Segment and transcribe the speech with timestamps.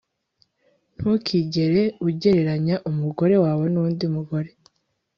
[0.95, 4.49] Ntukigere ugereranya umugore wawe nundi mugore